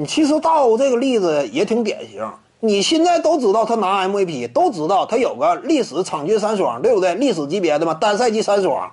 [0.00, 2.24] 你其实大欧这个例子也挺典型。
[2.60, 7.16] 你现在都知道他拿 MVP，都知道他有个历史场均三双，对不对？
[7.16, 8.92] 历史级别的嘛，单赛季三双。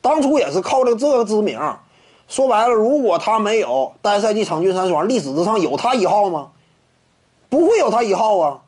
[0.00, 1.60] 当初也是靠着这个知名。
[2.26, 6.52] 说白了，如果他没有单赛季场均三双，历史之上有他一号吗？
[7.50, 8.60] 不会有他一号啊！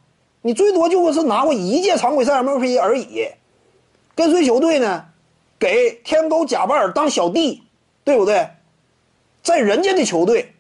[0.43, 3.29] 你最多就是拿过一届常规赛 MVP 而已。
[4.15, 5.07] 跟随球队呢，
[5.59, 7.63] 给天勾贾巴尔当小弟，
[8.05, 8.47] 对不对？
[9.43, 10.53] 在人家的球队，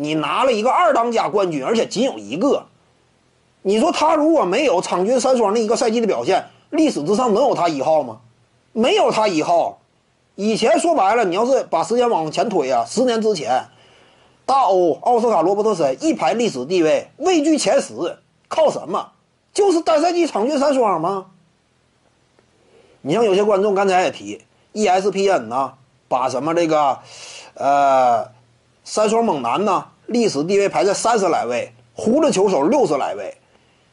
[0.00, 2.66] 你拿了一个二当家冠军，而且仅有一个。
[3.62, 8.20] 你说他如果没有场均三双的一个赛季的表现，历史之上能有他一号吗？
[8.72, 9.80] 没有他一号。
[10.36, 13.64] 以前说白了，你要是把时间往前推啊，十年之前，
[14.46, 19.10] 大欧奥斯卡罗伯特森一排历史地位位居前十，靠什么？
[19.52, 21.26] 就是单赛季场均三双吗？
[23.00, 24.40] 你像有些观众刚才也提
[24.74, 25.72] ，ESPN 呢，
[26.06, 26.98] 把什么这个，
[27.54, 28.28] 呃，
[28.90, 33.36] 三双猛男呢，历史地位排在三十来位，胡子球手六十来位，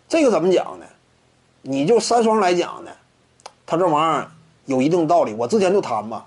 [0.07, 0.85] 这个怎么讲呢？
[1.63, 2.91] 你就三双来讲呢，
[3.65, 4.31] 他这玩意儿
[4.67, 5.33] 有一定道理。
[5.33, 6.23] 我之前就谈嘛，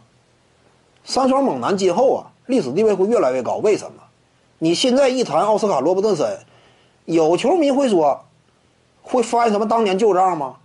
[1.02, 3.54] 三双猛男今后啊，历史地位会越来越高。
[3.54, 4.02] 为什么？
[4.58, 6.38] 你现在一谈奥斯卡罗伯特森，
[7.06, 8.22] 有球迷会说，
[9.00, 10.56] 会翻什么当年旧账吗？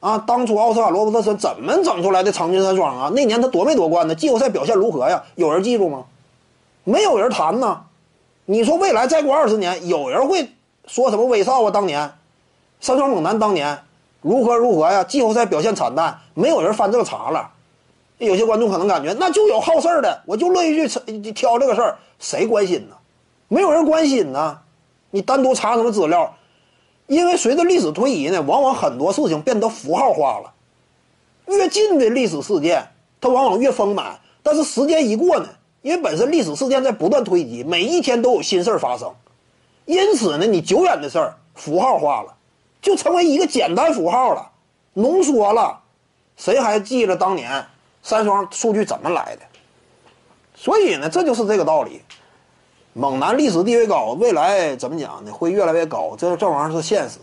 [0.00, 3.12] 啊，当初奥斯卡罗伯特森怎么整出来的场均三双啊？
[3.14, 4.14] 那年他夺没夺冠呢？
[4.14, 5.22] 季后赛表现如何呀？
[5.34, 6.06] 有人记住吗？
[6.84, 7.84] 没有人谈呢。
[8.46, 10.50] 你说未来再过二十年，有人会
[10.86, 11.70] 说什么威少啊？
[11.70, 12.12] 当年
[12.80, 13.78] 三双猛男当年
[14.22, 15.04] 如何如何呀？
[15.04, 17.50] 季后赛表现惨淡，没有人翻这个茬了。
[18.18, 22.96] 有些观众可能感觉那就有好事儿的，我就乐意去挑这个事儿，谁关心呢？
[23.48, 24.58] 没有人关心呢。
[25.10, 26.34] 你单独查什么资料？
[27.06, 30.52] 因为随着历史推移呢，往往很多事情变得符号化了。
[31.46, 32.86] 越近的历史事件，
[33.20, 34.18] 它往往越丰满。
[34.42, 35.48] 但是时间一过呢，
[35.82, 39.14] 因为本身历史事件在不断推移，每一天都有新事儿发生，
[39.86, 42.34] 因此呢，你久远的事儿符号化了，
[42.82, 44.50] 就成为一个简单符号了，
[44.94, 45.80] 浓缩了。
[46.36, 47.66] 谁还记得当年
[48.02, 49.42] 三双数据怎么来的？
[50.54, 52.02] 所以呢，这就是这个道理。
[52.92, 55.32] 猛男历史地位高，未来怎么讲呢？
[55.32, 57.18] 会越来越高，这这玩意儿是现实。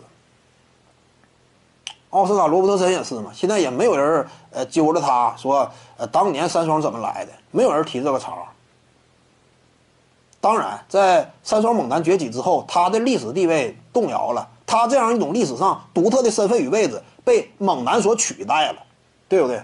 [2.10, 7.31] 奥斯卡罗伯特森也是嘛，现在也没有人呃揪着他说，呃，当年三双怎么来的？
[7.52, 8.34] 没有人提这个茬。
[10.40, 18.78] 当然，在三双猛男崛起之后，他的历史地位动摇了，他这样一种历史上独特的身份与位置被猛男所取代了，
[19.28, 19.59] 对不对？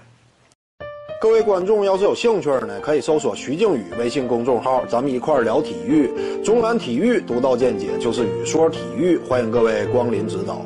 [1.20, 6.42] 各位观众要是有兴趣呢，可以搜索徐静宇微信公众号，咱们一块聊体育。
[6.42, 10.60] 中南体育独到见解就是语说体育，欢迎各位光临指导。